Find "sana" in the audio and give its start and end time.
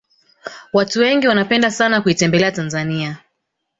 1.71-2.01